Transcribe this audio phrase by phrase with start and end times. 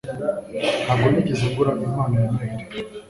[0.83, 2.65] Ntabwo nigeze ngura impano ya Noheri.